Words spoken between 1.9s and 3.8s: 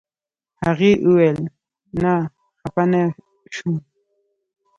نه خپه نه شوم.